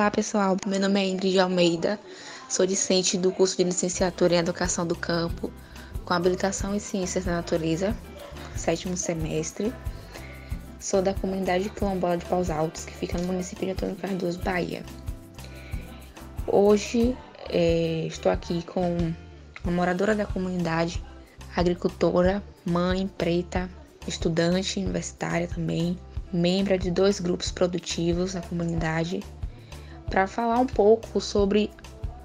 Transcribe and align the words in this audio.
Olá 0.00 0.10
pessoal, 0.10 0.56
meu 0.66 0.80
nome 0.80 0.98
é 0.98 1.08
Ingrid 1.10 1.38
Almeida, 1.38 2.00
sou 2.48 2.64
discente 2.64 3.18
do 3.18 3.30
curso 3.30 3.58
de 3.58 3.64
licenciatura 3.64 4.34
em 4.34 4.38
Educação 4.38 4.86
do 4.86 4.96
Campo, 4.96 5.52
com 6.06 6.14
habilitação 6.14 6.74
em 6.74 6.78
Ciências 6.78 7.26
da 7.26 7.32
Natureza, 7.32 7.94
sétimo 8.56 8.96
semestre. 8.96 9.70
Sou 10.80 11.02
da 11.02 11.12
comunidade 11.12 11.68
quilombola 11.68 12.16
de 12.16 12.24
Paus 12.24 12.48
Altos, 12.48 12.86
que 12.86 12.94
fica 12.94 13.18
no 13.18 13.26
município 13.26 13.66
de 13.66 13.72
Antônio 13.72 13.94
Cardoso, 13.96 14.38
Bahia. 14.38 14.82
Hoje 16.46 17.14
é, 17.50 18.06
estou 18.06 18.32
aqui 18.32 18.62
com 18.62 19.12
uma 19.62 19.72
moradora 19.72 20.14
da 20.14 20.24
comunidade, 20.24 21.04
agricultora, 21.54 22.42
mãe, 22.64 23.06
preta, 23.06 23.68
estudante 24.08 24.80
universitária 24.80 25.46
também, 25.46 25.98
membro 26.32 26.78
de 26.78 26.90
dois 26.90 27.20
grupos 27.20 27.50
produtivos 27.52 28.32
da 28.32 28.40
comunidade, 28.40 29.22
para 30.10 30.26
falar 30.26 30.58
um 30.58 30.66
pouco 30.66 31.20
sobre 31.20 31.70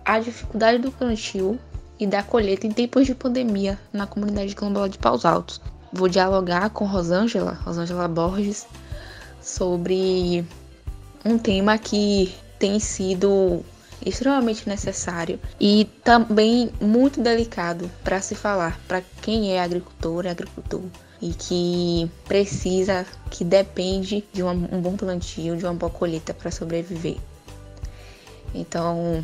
a 0.03 0.19
dificuldade 0.19 0.79
do 0.79 0.91
plantio 0.91 1.57
e 1.99 2.05
da 2.05 2.21
colheita 2.21 2.67
em 2.67 2.71
tempos 2.71 3.05
de 3.05 3.15
pandemia 3.15 3.79
na 3.93 4.05
comunidade 4.05 4.55
quilombola 4.55 4.89
de 4.89 4.97
Paus 4.97 5.23
Altos. 5.23 5.61
Vou 5.93 6.09
dialogar 6.09 6.71
com 6.71 6.85
Rosângela, 6.85 7.53
Rosângela 7.63 8.07
Borges, 8.07 8.67
sobre 9.41 10.43
um 11.23 11.37
tema 11.37 11.77
que 11.77 12.35
tem 12.59 12.79
sido 12.79 13.63
extremamente 14.05 14.67
necessário 14.67 15.39
e 15.59 15.85
também 16.03 16.69
muito 16.81 17.21
delicado 17.21 17.89
para 18.03 18.19
se 18.19 18.35
falar 18.35 18.79
para 18.87 19.01
quem 19.21 19.53
é 19.53 19.61
agricultor 19.61 20.25
e 20.25 20.29
agricultor 20.29 20.81
e 21.21 21.33
que 21.33 22.11
precisa, 22.27 23.05
que 23.31 23.43
depende 23.43 24.23
de 24.33 24.43
um 24.43 24.81
bom 24.81 24.97
plantio, 24.97 25.55
de 25.55 25.63
uma 25.63 25.73
boa 25.73 25.89
colheita 25.89 26.33
para 26.33 26.51
sobreviver. 26.51 27.17
Então, 28.55 29.23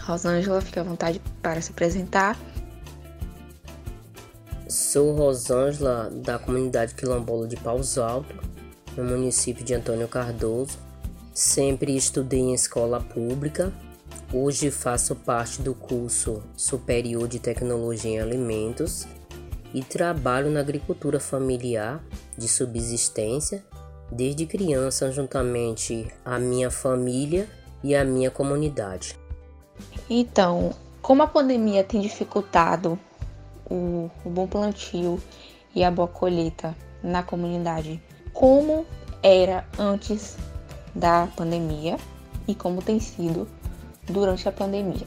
Rosângela, 0.00 0.62
fique 0.62 0.78
à 0.78 0.82
vontade 0.82 1.20
para 1.42 1.60
se 1.60 1.70
apresentar. 1.70 2.38
Sou 4.66 5.14
Rosângela, 5.14 6.10
da 6.10 6.38
comunidade 6.38 6.94
quilombola 6.94 7.46
de 7.46 7.56
Paus 7.56 7.98
Alto, 7.98 8.34
no 8.96 9.04
município 9.04 9.62
de 9.62 9.74
Antônio 9.74 10.08
Cardoso. 10.08 10.78
Sempre 11.34 11.94
estudei 11.94 12.40
em 12.40 12.54
escola 12.54 12.98
pública. 12.98 13.70
Hoje 14.32 14.70
faço 14.70 15.14
parte 15.14 15.60
do 15.60 15.74
curso 15.74 16.42
Superior 16.56 17.28
de 17.28 17.38
Tecnologia 17.38 18.10
em 18.10 18.20
Alimentos 18.20 19.06
e 19.74 19.82
trabalho 19.82 20.50
na 20.50 20.60
agricultura 20.60 21.20
familiar 21.20 22.02
de 22.36 22.48
subsistência 22.48 23.62
desde 24.10 24.46
criança, 24.46 25.10
juntamente 25.10 26.06
à 26.24 26.38
minha 26.38 26.70
família 26.70 27.46
e 27.82 27.94
à 27.94 28.04
minha 28.04 28.30
comunidade. 28.30 29.18
Então, 30.08 30.74
como 31.00 31.22
a 31.22 31.26
pandemia 31.26 31.82
tem 31.82 32.00
dificultado 32.00 32.98
o, 33.70 34.10
o 34.24 34.30
bom 34.30 34.46
plantio 34.46 35.20
e 35.74 35.82
a 35.82 35.90
boa 35.90 36.08
colheita 36.08 36.76
na 37.02 37.22
comunidade, 37.22 38.00
como 38.32 38.86
era 39.22 39.66
antes 39.78 40.36
da 40.94 41.26
pandemia 41.36 41.96
e 42.46 42.54
como 42.54 42.82
tem 42.82 43.00
sido 43.00 43.48
durante 44.04 44.48
a 44.48 44.52
pandemia? 44.52 45.06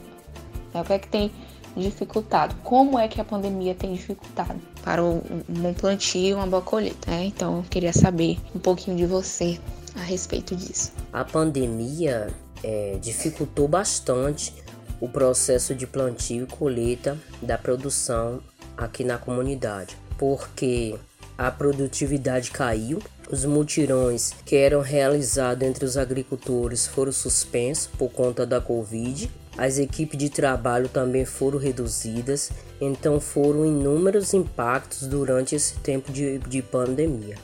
O 0.74 0.84
que 0.84 0.92
é 0.92 0.98
que 0.98 1.08
tem 1.08 1.32
dificultado. 1.76 2.54
Como 2.64 2.98
é 2.98 3.06
que 3.06 3.20
a 3.20 3.24
pandemia 3.24 3.74
tem 3.74 3.92
dificultado 3.92 4.58
para 4.82 5.02
um, 5.02 5.20
um 5.48 5.74
plantio, 5.74 6.36
uma 6.36 6.46
boa 6.46 6.62
colheita? 6.62 7.10
Né? 7.10 7.26
Então, 7.26 7.58
eu 7.58 7.64
queria 7.64 7.92
saber 7.92 8.38
um 8.54 8.58
pouquinho 8.58 8.96
de 8.96 9.06
você 9.06 9.58
a 9.94 10.00
respeito 10.00 10.56
disso. 10.56 10.92
A 11.12 11.24
pandemia 11.24 12.28
é, 12.62 12.98
dificultou 13.00 13.68
bastante 13.68 14.54
o 15.00 15.08
processo 15.08 15.74
de 15.74 15.86
plantio 15.86 16.44
e 16.44 16.46
colheita 16.46 17.16
da 17.42 17.58
produção 17.58 18.40
aqui 18.76 19.04
na 19.04 19.18
comunidade, 19.18 19.96
porque 20.18 20.94
a 21.36 21.50
produtividade 21.50 22.50
caiu, 22.50 23.02
os 23.30 23.44
mutirões 23.44 24.32
que 24.44 24.56
eram 24.56 24.80
realizados 24.80 25.66
entre 25.66 25.84
os 25.84 25.96
agricultores 25.96 26.86
foram 26.86 27.12
suspensos 27.12 27.86
por 27.86 28.10
conta 28.10 28.46
da 28.46 28.60
Covid 28.60 29.30
as 29.56 29.78
equipes 29.78 30.18
de 30.18 30.28
trabalho 30.28 30.88
também 30.88 31.24
foram 31.24 31.58
reduzidas, 31.58 32.50
então 32.80 33.18
foram 33.18 33.64
inúmeros 33.64 34.34
impactos 34.34 35.06
durante 35.06 35.54
esse 35.54 35.76
tempo 35.78 36.12
de, 36.12 36.38
de 36.40 36.60
pandemia. 36.60 37.36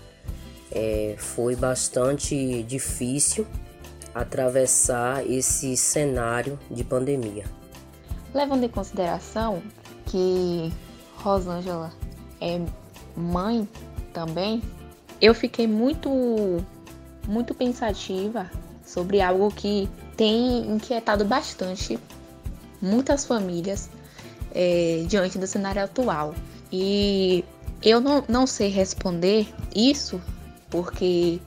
É, 0.70 1.14
foi 1.18 1.56
bastante 1.56 2.62
difícil 2.64 3.46
atravessar 4.14 5.26
esse 5.28 5.76
cenário 5.76 6.58
de 6.70 6.84
pandemia. 6.84 7.44
Levando 8.34 8.64
em 8.64 8.68
consideração 8.68 9.62
que 10.06 10.72
Rosângela 11.16 11.92
é 12.40 12.60
mãe 13.16 13.68
também, 14.12 14.62
eu 15.20 15.34
fiquei 15.34 15.66
muito, 15.66 16.10
muito 17.26 17.54
pensativa 17.54 18.50
sobre 18.84 19.20
algo 19.20 19.50
que 19.50 19.88
tem 20.16 20.70
inquietado 20.70 21.24
bastante 21.24 21.98
muitas 22.80 23.24
famílias 23.24 23.88
é, 24.54 25.04
diante 25.06 25.38
do 25.38 25.46
cenário 25.46 25.82
atual. 25.82 26.34
E 26.70 27.44
eu 27.82 28.00
não, 28.00 28.24
não 28.28 28.46
sei 28.46 28.68
responder 28.68 29.46
isso 29.74 30.20
porque 30.70 31.40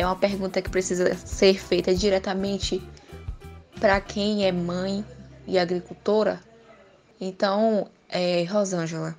é 0.00 0.06
uma 0.06 0.16
pergunta 0.16 0.62
que 0.62 0.70
precisa 0.70 1.14
ser 1.14 1.60
feita 1.60 1.94
diretamente 1.94 2.82
para 3.78 4.00
quem 4.00 4.46
é 4.46 4.50
mãe 4.50 5.04
e 5.46 5.58
agricultora. 5.58 6.40
Então, 7.20 7.86
é, 8.08 8.44
Rosângela, 8.44 9.14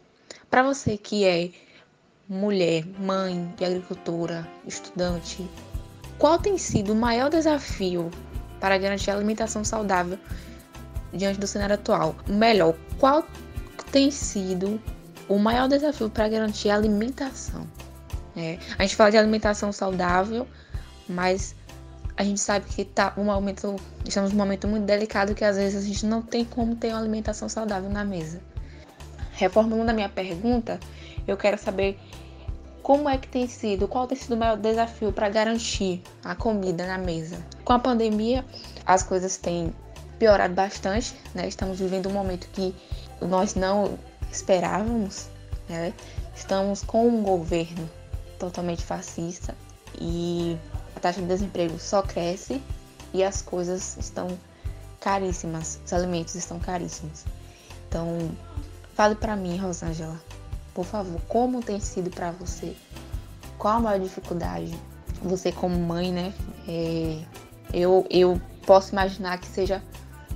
para 0.49 0.63
você 0.63 0.97
que 0.97 1.23
é 1.23 1.51
mulher, 2.27 2.83
mãe 2.99 3.53
e 3.59 3.65
agricultora, 3.65 4.47
estudante, 4.65 5.47
qual 6.17 6.39
tem 6.39 6.57
sido 6.57 6.93
o 6.93 6.95
maior 6.95 7.29
desafio 7.29 8.09
para 8.59 8.75
garantir 8.77 9.11
a 9.11 9.15
alimentação 9.15 9.63
saudável 9.63 10.17
diante 11.13 11.39
do 11.39 11.45
cenário 11.45 11.75
atual. 11.75 12.15
Melhor, 12.27 12.75
qual 12.99 13.23
tem 13.91 14.09
sido 14.09 14.81
o 15.29 15.37
maior 15.37 15.67
desafio 15.67 16.09
para 16.09 16.27
garantir 16.27 16.71
a 16.71 16.75
alimentação? 16.75 17.67
É, 18.35 18.57
a 18.79 18.83
gente 18.83 18.95
fala 18.95 19.11
de 19.11 19.17
alimentação 19.17 19.71
saudável, 19.71 20.47
mas 21.11 21.55
a 22.17 22.23
gente 22.23 22.39
sabe 22.39 22.65
que 22.67 22.85
tá 22.85 23.13
um 23.17 23.25
momento, 23.25 23.75
estamos 24.05 24.31
num 24.31 24.37
momento 24.37 24.67
muito 24.67 24.85
delicado 24.85 25.33
que 25.33 25.43
às 25.43 25.57
vezes 25.57 25.83
a 25.83 25.87
gente 25.87 26.05
não 26.05 26.21
tem 26.21 26.45
como 26.45 26.75
ter 26.75 26.89
uma 26.89 26.99
alimentação 26.99 27.49
saudável 27.49 27.89
na 27.89 28.03
mesa. 28.03 28.41
Reformulando 29.33 29.91
a 29.91 29.93
minha 29.93 30.09
pergunta, 30.09 30.79
eu 31.27 31.35
quero 31.37 31.57
saber 31.57 31.99
como 32.83 33.07
é 33.07 33.17
que 33.17 33.27
tem 33.27 33.47
sido, 33.47 33.87
qual 33.87 34.07
tem 34.07 34.17
sido 34.17 34.33
o 34.33 34.37
maior 34.37 34.57
desafio 34.57 35.11
para 35.11 35.29
garantir 35.29 36.01
a 36.23 36.35
comida 36.35 36.85
na 36.85 36.97
mesa? 36.97 37.37
Com 37.63 37.73
a 37.73 37.79
pandemia, 37.79 38.43
as 38.85 39.03
coisas 39.03 39.37
têm 39.37 39.73
piorado 40.19 40.53
bastante, 40.53 41.15
né? 41.33 41.47
Estamos 41.47 41.79
vivendo 41.79 42.09
um 42.09 42.13
momento 42.13 42.47
que 42.53 42.75
nós 43.21 43.55
não 43.55 43.97
esperávamos, 44.31 45.29
né? 45.69 45.93
Estamos 46.35 46.83
com 46.83 47.07
um 47.07 47.23
governo 47.23 47.89
totalmente 48.37 48.83
fascista 48.83 49.55
e 49.99 50.57
a 50.95 50.99
taxa 50.99 51.21
de 51.21 51.27
desemprego 51.27 51.79
só 51.79 52.01
cresce 52.01 52.61
e 53.13 53.23
as 53.23 53.41
coisas 53.41 53.97
estão 53.97 54.27
caríssimas, 54.99 55.79
os 55.85 55.93
alimentos 55.93 56.35
estão 56.35 56.59
caríssimos. 56.59 57.25
Então, 57.87 58.31
fale 58.93 59.15
para 59.15 59.35
mim, 59.35 59.57
Rosângela, 59.57 60.19
por 60.73 60.85
favor, 60.85 61.19
como 61.27 61.61
tem 61.61 61.79
sido 61.79 62.09
para 62.09 62.31
você? 62.31 62.75
Qual 63.57 63.77
a 63.77 63.79
maior 63.79 63.99
dificuldade? 63.99 64.73
Você 65.23 65.51
como 65.51 65.77
mãe, 65.77 66.11
né? 66.11 66.33
É, 66.67 67.21
eu, 67.73 68.05
eu 68.09 68.41
posso 68.65 68.91
imaginar 68.91 69.39
que 69.39 69.47
seja 69.47 69.83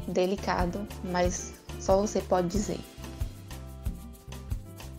delicado, 0.08 0.88
mas 1.04 1.54
só 1.80 2.00
você 2.00 2.22
pode 2.22 2.48
dizer. 2.50 2.80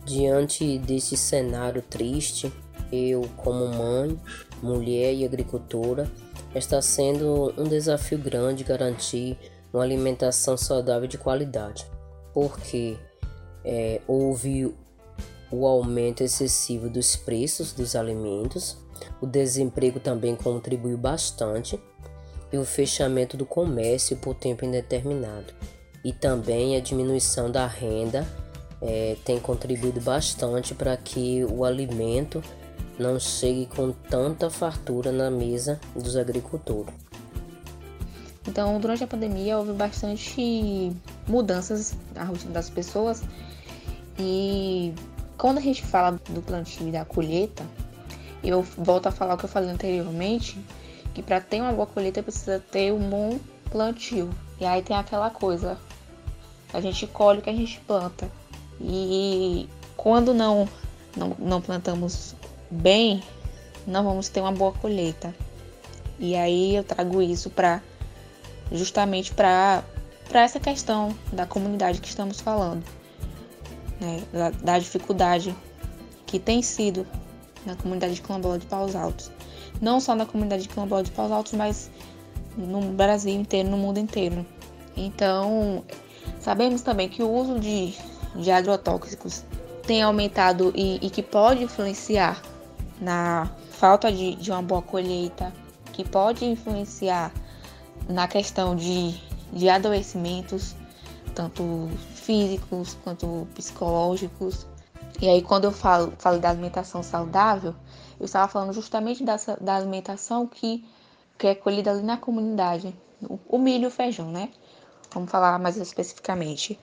Diante 0.05 0.77
desse 0.79 1.17
cenário 1.17 1.81
triste, 1.81 2.51
eu, 2.91 3.21
como 3.37 3.67
mãe, 3.67 4.19
mulher 4.61 5.13
e 5.13 5.25
agricultora, 5.25 6.09
está 6.55 6.81
sendo 6.81 7.53
um 7.57 7.63
desafio 7.63 8.17
grande 8.17 8.63
garantir 8.63 9.37
uma 9.73 9.83
alimentação 9.83 10.57
saudável 10.57 11.07
de 11.07 11.17
qualidade, 11.17 11.85
porque 12.33 12.97
é, 13.63 14.01
houve 14.07 14.73
o 15.51 15.65
aumento 15.65 16.23
excessivo 16.23 16.89
dos 16.89 17.15
preços 17.15 17.73
dos 17.73 17.95
alimentos, 17.95 18.77
o 19.21 19.25
desemprego 19.25 19.99
também 19.99 20.35
contribuiu 20.35 20.97
bastante 20.97 21.79
e 22.51 22.57
o 22.57 22.65
fechamento 22.65 23.35
do 23.35 23.45
comércio 23.45 24.17
por 24.17 24.35
tempo 24.35 24.65
indeterminado. 24.65 25.53
E 26.03 26.13
também 26.13 26.75
a 26.75 26.79
diminuição 26.79 27.51
da 27.51 27.67
renda 27.67 28.25
é, 28.81 29.17
tem 29.25 29.39
contribuído 29.39 29.99
bastante 29.99 30.73
para 30.73 30.95
que 30.95 31.43
o 31.45 31.65
alimento 31.65 32.41
não 32.99 33.19
chegue 33.19 33.65
com 33.67 33.91
tanta 33.91 34.49
fartura 34.49 35.11
na 35.11 35.29
mesa 35.29 35.79
dos 35.95 36.15
agricultores. 36.15 36.93
Então, 38.47 38.79
durante 38.79 39.03
a 39.03 39.07
pandemia, 39.07 39.57
houve 39.57 39.73
bastante 39.73 40.95
mudanças 41.27 41.95
na 42.15 42.23
rotina 42.23 42.53
das 42.53 42.69
pessoas. 42.69 43.21
E 44.17 44.93
quando 45.37 45.57
a 45.57 45.61
gente 45.61 45.83
fala 45.83 46.19
do 46.29 46.41
plantio 46.41 46.87
e 46.87 46.91
da 46.91 47.03
colheita, 47.03 47.63
eu 48.43 48.61
volto 48.61 49.07
a 49.07 49.11
falar 49.11 49.35
o 49.35 49.37
que 49.37 49.45
eu 49.45 49.49
falei 49.49 49.69
anteriormente, 49.69 50.57
que 51.13 51.21
para 51.21 51.41
ter 51.41 51.61
uma 51.61 51.73
boa 51.73 51.85
colheita 51.85 52.23
precisa 52.23 52.59
ter 52.71 52.93
um 52.93 53.09
bom 53.09 53.37
plantio. 53.69 54.29
E 54.59 54.65
aí 54.65 54.81
tem 54.81 54.95
aquela 54.95 55.29
coisa, 55.29 55.77
a 56.73 56.79
gente 56.79 57.05
colhe 57.05 57.39
o 57.39 57.41
que 57.41 57.49
a 57.49 57.55
gente 57.55 57.79
planta. 57.81 58.31
E 58.79 59.67
quando 59.97 60.33
não, 60.33 60.69
não, 61.15 61.35
não 61.37 61.61
plantamos 61.61 62.33
bem, 62.69 63.23
não 63.85 64.03
vamos 64.03 64.29
ter 64.29 64.41
uma 64.41 64.51
boa 64.51 64.71
colheita. 64.71 65.33
E 66.19 66.35
aí 66.35 66.75
eu 66.75 66.83
trago 66.83 67.21
isso 67.21 67.49
para 67.49 67.81
justamente 68.71 69.33
para 69.33 69.83
essa 70.33 70.59
questão 70.59 71.15
da 71.31 71.45
comunidade 71.45 72.01
que 72.01 72.07
estamos 72.07 72.41
falando, 72.41 72.83
né? 73.99 74.21
da, 74.33 74.49
da 74.49 74.79
dificuldade 74.79 75.55
que 76.25 76.37
tem 76.37 76.61
sido 76.61 77.07
na 77.65 77.75
comunidade 77.75 78.15
de 78.15 78.21
quilombola 78.21 78.57
de 78.57 78.65
Paus 78.65 78.95
Altos. 78.95 79.31
Não 79.79 79.99
só 79.99 80.15
na 80.15 80.25
comunidade 80.25 80.63
de 80.63 80.69
quilombola 80.69 81.03
de 81.03 81.11
Paus 81.11 81.31
Altos, 81.31 81.53
mas 81.53 81.89
no 82.57 82.81
Brasil 82.81 83.33
inteiro, 83.33 83.69
no 83.69 83.77
mundo 83.77 83.99
inteiro. 83.99 84.45
Então, 84.95 85.83
sabemos 86.39 86.81
também 86.81 87.07
que 87.07 87.21
o 87.21 87.29
uso 87.29 87.59
de, 87.59 87.93
de 88.35 88.51
agrotóxicos 88.51 89.43
tem 89.83 90.01
aumentado 90.01 90.73
e, 90.75 90.97
e 91.01 91.09
que 91.09 91.21
pode 91.21 91.63
influenciar 91.63 92.41
na 92.99 93.49
falta 93.71 94.11
de, 94.11 94.35
de 94.35 94.51
uma 94.51 94.61
boa 94.61 94.81
colheita, 94.81 95.53
que 95.93 96.03
pode 96.03 96.45
influenciar 96.45 97.31
na 98.07 98.27
questão 98.27 98.75
de, 98.75 99.15
de 99.51 99.69
adoecimentos, 99.69 100.75
tanto 101.33 101.89
físicos 102.13 102.97
quanto 103.03 103.47
psicológicos. 103.53 104.65
E 105.21 105.27
aí, 105.27 105.41
quando 105.41 105.65
eu 105.65 105.71
falo, 105.71 106.13
falo 106.17 106.39
da 106.39 106.49
alimentação 106.49 107.01
saudável, 107.01 107.75
eu 108.19 108.25
estava 108.25 108.47
falando 108.47 108.73
justamente 108.73 109.23
dessa, 109.23 109.57
da 109.57 109.75
alimentação 109.75 110.47
que, 110.47 110.85
que 111.37 111.47
é 111.47 111.55
colhida 111.55 111.91
ali 111.91 112.03
na 112.03 112.17
comunidade, 112.17 112.93
o, 113.47 113.57
milho 113.57 113.85
e 113.85 113.87
o 113.87 113.91
feijão, 113.91 114.31
né? 114.31 114.49
Vamos 115.11 115.31
falar 115.31 115.57
mais 115.59 115.77
especificamente. 115.77 116.79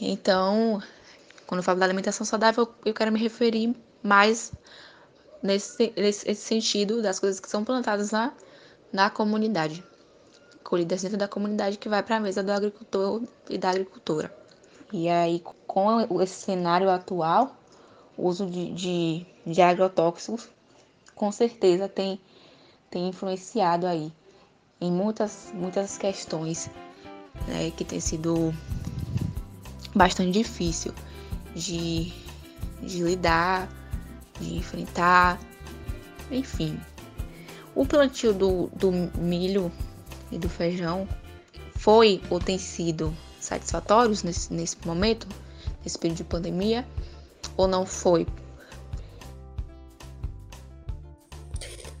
Então, 0.00 0.80
quando 1.46 1.58
eu 1.58 1.64
falo 1.64 1.78
da 1.78 1.84
alimentação 1.84 2.24
saudável, 2.24 2.72
eu 2.84 2.94
quero 2.94 3.12
me 3.12 3.18
referir 3.18 3.74
mais 4.02 4.52
nesse, 5.44 5.92
nesse 5.94 6.34
sentido 6.34 7.02
das 7.02 7.20
coisas 7.20 7.38
que 7.38 7.48
são 7.48 7.62
plantadas 7.62 8.10
na, 8.10 8.32
na 8.90 9.10
comunidade 9.10 9.84
colhidas 10.64 11.02
dentro 11.02 11.18
da 11.18 11.28
comunidade 11.28 11.76
que 11.76 11.90
vai 11.90 12.02
para 12.02 12.16
a 12.16 12.20
mesa 12.20 12.42
do 12.42 12.50
agricultor 12.50 13.22
e 13.50 13.58
da 13.58 13.68
agricultora. 13.68 14.34
E 14.90 15.08
aí, 15.10 15.42
com 15.66 16.22
esse 16.22 16.46
cenário 16.46 16.88
atual, 16.88 17.54
o 18.16 18.26
uso 18.26 18.46
de, 18.46 18.72
de, 18.72 19.26
de 19.46 19.60
agrotóxicos 19.60 20.48
com 21.14 21.30
certeza 21.30 21.86
tem, 21.88 22.18
tem 22.90 23.08
influenciado 23.08 23.86
aí 23.86 24.10
em 24.80 24.90
muitas, 24.90 25.52
muitas 25.52 25.98
questões 25.98 26.70
né, 27.46 27.70
que 27.76 27.84
tem 27.84 28.00
sido 28.00 28.54
bastante 29.94 30.30
difícil 30.30 30.94
de, 31.54 32.12
de 32.82 33.02
lidar, 33.02 33.68
de 34.40 34.56
enfrentar, 34.56 35.40
enfim. 36.30 36.78
O 37.74 37.84
plantio 37.84 38.32
do, 38.32 38.68
do 38.74 38.90
milho 39.18 39.70
e 40.30 40.38
do 40.38 40.48
feijão 40.48 41.08
foi 41.74 42.22
ou 42.30 42.38
tem 42.38 42.58
sido 42.58 43.14
satisfatórios 43.40 44.22
nesse, 44.22 44.52
nesse 44.52 44.76
momento, 44.86 45.26
nesse 45.82 45.98
período 45.98 46.18
de 46.18 46.24
pandemia, 46.24 46.86
ou 47.56 47.68
não 47.68 47.84
foi? 47.84 48.26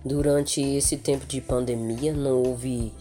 Durante 0.04 0.60
esse 0.60 0.96
tempo 0.96 1.26
de 1.26 1.40
pandemia 1.40 2.12
não 2.12 2.42
houve 2.42 2.92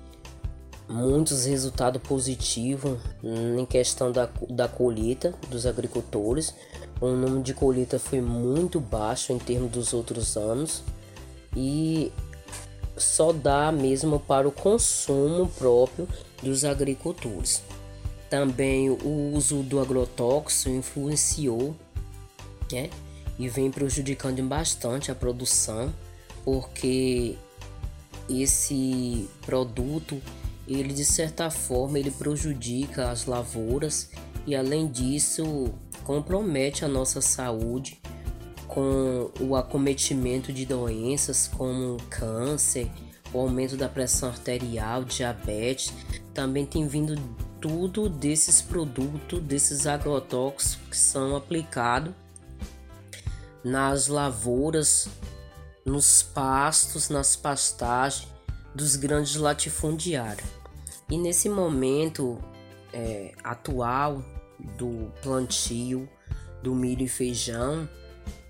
muitos 0.94 1.46
resultados 1.46 2.02
positivos 2.02 3.00
em 3.24 3.66
questão 3.66 4.12
da, 4.12 4.30
da 4.50 4.68
colheita 4.68 5.34
dos 5.50 5.66
agricultores. 5.66 6.54
O 7.02 7.08
número 7.08 7.42
de 7.42 7.54
colheita 7.54 7.98
foi 7.98 8.22
muito 8.22 8.80
baixo 8.80 9.34
em 9.34 9.40
termos 9.40 9.72
dos 9.72 9.92
outros 9.92 10.38
anos 10.38 10.84
e 11.56 12.12
só 12.96 13.34
dá 13.34 13.72
mesmo 13.72 14.20
para 14.20 14.48
o 14.48 14.52
consumo 14.52 15.48
próprio 15.58 16.08
dos 16.44 16.64
agricultores. 16.64 17.64
Também 18.30 18.90
o 18.90 19.34
uso 19.36 19.64
do 19.64 19.80
agrotóxico 19.80 20.70
influenciou 20.70 21.76
né, 22.72 22.90
e 23.40 23.50
vem 23.50 23.72
prejudicando 23.72 24.44
bastante 24.44 25.12
a 25.12 25.16
produção, 25.16 25.92
porque 26.46 27.36
esse 28.30 29.28
produto 29.46 30.22
ele 30.68 30.94
de 30.94 31.04
certa 31.04 31.50
forma 31.50 32.00
ele 32.00 32.12
prejudica 32.12 33.10
as 33.10 33.26
lavouras 33.26 34.10
e 34.46 34.56
além 34.56 34.88
disso 34.88 35.74
compromete 36.04 36.86
a 36.86 36.88
nossa 36.88 37.22
saúde 37.22 38.02
com 38.68 39.30
o 39.40 39.56
acometimento 39.56 40.52
de 40.52 40.66
doenças 40.66 41.48
como 41.48 41.98
câncer, 42.10 42.90
o 43.32 43.40
aumento 43.40 43.78
da 43.78 43.88
pressão 43.88 44.30
arterial, 44.30 45.04
diabetes, 45.04 45.94
também 46.34 46.66
tem 46.66 46.88
vindo 46.88 47.16
tudo 47.62 48.10
desses 48.10 48.62
produtos, 48.62 49.42
desses 49.42 49.86
agrotóxicos 49.86 50.90
que 50.90 50.98
são 50.98 51.36
aplicados 51.36 52.14
nas 53.64 54.08
lavouras, 54.08 55.08
nos 55.86 56.24
pastos, 56.24 57.10
nas 57.10 57.36
pastagens 57.36 58.33
dos 58.74 58.96
grandes 58.96 59.36
latifundiários. 59.36 60.48
E 61.10 61.18
nesse 61.18 61.50
momento 61.50 62.40
é, 62.92 63.34
atual 63.44 64.24
do 64.78 65.12
plantio 65.22 66.08
do 66.62 66.74
milho 66.74 67.04
e 67.04 67.10
feijão, 67.10 67.88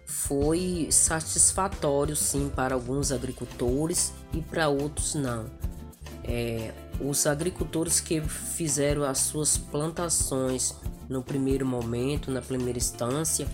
foi 0.06 0.88
satisfatório 0.92 2.16
sim 2.16 2.50
para 2.56 2.76
alguns 2.76 3.12
agricultores 3.12 4.14
e 4.32 4.42
para 4.42 4.70
outros 4.70 5.16
não. 5.16 5.46
É, 6.24 6.72
os 7.02 7.26
agricultores 7.26 8.00
que 8.00 8.22
fizeram 8.22 9.04
as 9.04 9.18
suas 9.20 9.58
plantações 9.58 10.76
no 11.10 11.24
primeiro 11.24 11.66
momento, 11.66 12.32
na 12.32 12.42
primeira 12.42 12.78
instância, 12.78 13.48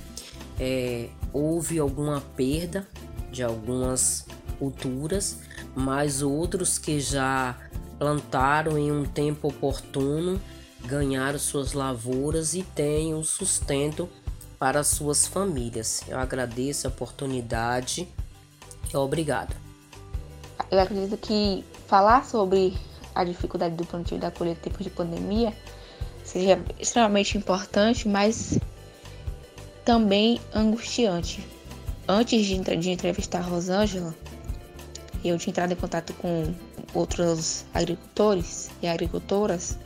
é, 0.60 1.10
houve 1.34 1.80
alguma 1.80 2.22
perda 2.22 2.88
de 3.32 3.42
algumas 3.42 4.26
culturas, 4.60 5.40
mas 5.76 6.22
outros 6.22 6.78
que 6.78 7.00
já 7.00 7.58
plantaram 7.98 8.78
em 8.78 8.92
um 8.92 9.06
tempo 9.06 9.48
oportuno 9.48 10.40
ganharam 10.86 11.40
suas 11.40 11.74
lavouras 11.74 12.54
e 12.54 12.64
têm 12.64 13.14
o 13.14 13.24
sustento 13.24 14.08
para 14.60 14.84
suas 14.84 15.26
famílias. 15.26 16.04
Eu 16.08 16.20
agradeço 16.20 16.86
a 16.88 16.90
oportunidade 16.90 18.08
obrigado. 18.98 19.56
Eu 20.72 20.80
acredito 20.80 21.18
que 21.18 21.64
falar 21.88 22.26
sobre 22.26 22.78
a 23.14 23.24
dificuldade 23.24 23.76
do 23.76 23.86
plantio 23.86 24.18
da 24.18 24.32
colheita 24.32 24.62
em 24.62 24.64
tempos 24.64 24.84
de 24.84 24.90
pandemia 24.90 25.54
seja 26.24 26.60
extremamente 26.80 27.38
importante, 27.38 28.08
mas 28.08 28.60
também 29.84 30.40
angustiante. 30.54 31.46
Antes 32.08 32.46
de, 32.46 32.60
de 32.78 32.92
entrevistar 32.92 33.42
Rosângela, 33.42 34.16
eu 35.24 35.38
tinha 35.38 35.52
entrado 35.52 35.72
em 35.72 35.76
contato 35.76 36.14
com 36.14 36.54
outros 36.94 37.66
agricultores 37.74 38.70
e 38.82 38.88
agricultoras 38.88 39.78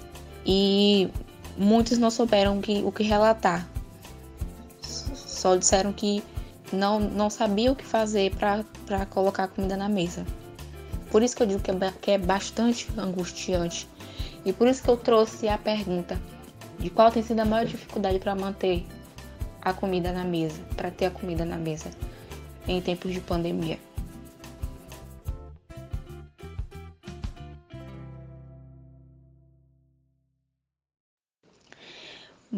e 0.46 1.10
muitos 1.58 1.98
não 1.98 2.12
souberam 2.12 2.62
que, 2.62 2.82
o 2.84 2.92
que 2.92 3.04
relatar 3.04 3.68
só 4.82 5.56
disseram 5.56 5.92
que 5.92 6.24
não, 6.72 7.00
não 7.00 7.30
sabia 7.30 7.72
o 7.72 7.76
que 7.76 7.86
fazer 7.86 8.34
para 8.36 9.06
colocar 9.08 9.48
comida 9.48 9.76
na 9.76 9.90
mesa. 9.90 10.26
Por 11.12 11.22
isso 11.22 11.36
que 11.36 11.44
eu 11.44 11.48
digo 11.48 11.60
que 11.60 11.70
é, 11.70 11.94
que 12.02 12.12
é 12.12 12.18
bastante 12.18 12.88
angustiante. 12.98 13.88
E 14.46 14.52
por 14.52 14.68
isso 14.68 14.82
que 14.82 14.90
eu 14.90 14.98
trouxe 14.98 15.48
a 15.48 15.58
pergunta 15.58 16.20
de 16.80 16.90
qual 16.90 17.12
tem 17.12 17.22
sido 17.22 17.40
a 17.40 17.46
maior 17.46 17.66
dificuldade 17.66 18.20
para 18.20 18.36
manter 18.36 18.86
a 19.62 19.74
comida 19.74 20.12
na 20.12 20.24
mesa, 20.24 20.62
para 20.76 20.92
ter 20.92 21.06
a 21.06 21.12
comida 21.12 21.46
na 21.46 21.58
mesa 21.58 21.90
em 22.68 22.82
tempos 22.82 23.14
de 23.14 23.20
pandemia. 23.20 23.78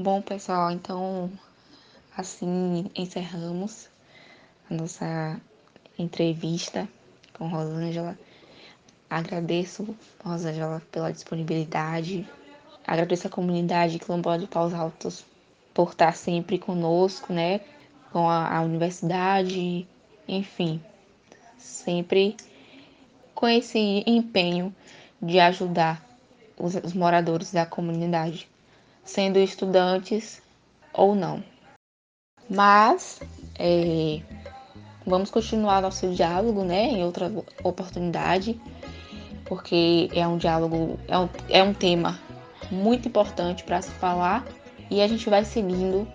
Bom, 0.05 0.21
pessoal, 0.21 0.69
então 0.69 1.31
Assim 2.15 2.91
encerramos 2.95 3.89
a 4.69 4.73
nossa 4.75 5.41
entrevista 5.97 6.87
com 7.33 7.47
Rosângela. 7.47 8.15
Agradeço, 9.09 9.97
Rosângela, 10.23 10.79
pela 10.91 11.11
disponibilidade. 11.11 12.23
Agradeço 12.85 13.25
a 13.25 13.31
comunidade 13.31 13.97
Quilombola 13.97 14.37
de 14.37 14.45
Paus 14.45 14.75
Altos 14.75 15.25
por 15.73 15.89
estar 15.89 16.15
sempre 16.15 16.59
conosco, 16.59 17.33
né? 17.33 17.61
Com 18.11 18.29
a, 18.29 18.57
a 18.57 18.61
universidade, 18.61 19.87
enfim, 20.27 20.79
sempre 21.57 22.37
com 23.33 23.47
esse 23.47 24.03
empenho 24.05 24.71
de 25.19 25.39
ajudar 25.39 26.07
os, 26.59 26.75
os 26.75 26.93
moradores 26.93 27.51
da 27.51 27.65
comunidade, 27.65 28.47
sendo 29.05 29.37
estudantes 29.37 30.41
ou 30.91 31.15
não. 31.15 31.43
Mas 32.49 33.21
é, 33.57 34.21
vamos 35.05 35.29
continuar 35.29 35.81
nosso 35.81 36.09
diálogo, 36.09 36.63
né, 36.63 36.85
em 36.85 37.03
outra 37.03 37.31
oportunidade, 37.63 38.59
porque 39.45 40.09
é 40.13 40.27
um 40.27 40.37
diálogo, 40.37 40.99
é 41.07 41.17
um, 41.17 41.29
é 41.49 41.63
um 41.63 41.73
tema 41.73 42.19
muito 42.71 43.07
importante 43.07 43.63
para 43.63 43.81
se 43.81 43.91
falar 43.91 44.45
e 44.89 45.01
a 45.01 45.07
gente 45.07 45.29
vai 45.29 45.45
seguindo, 45.45 46.07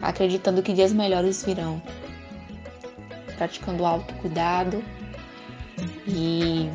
acreditando 0.00 0.62
que 0.62 0.72
dias 0.72 0.92
melhores 0.92 1.44
virão, 1.44 1.80
praticando 3.36 3.84
autocuidado 3.84 4.82
e 6.06 6.70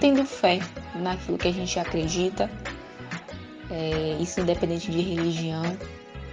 tendo 0.00 0.24
fé 0.24 0.58
naquilo 0.94 1.38
que 1.38 1.48
a 1.48 1.52
gente 1.52 1.78
acredita, 1.78 2.50
é, 3.70 4.16
isso 4.20 4.40
independente 4.40 4.90
de 4.90 5.00
religião. 5.00 5.62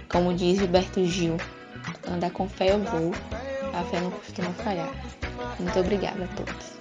Como 0.08 0.34
diz 0.34 0.58
Gilberto 0.58 1.04
Gil, 1.04 1.36
andar 2.06 2.30
com 2.30 2.48
fé 2.48 2.72
eu 2.72 2.78
vou, 2.80 3.12
a 3.72 3.82
fé 3.84 4.00
não 4.00 4.10
costuma 4.10 4.50
falhar. 4.50 4.90
Muito 5.58 5.78
obrigada 5.78 6.24
a 6.24 6.28
todos. 6.28 6.72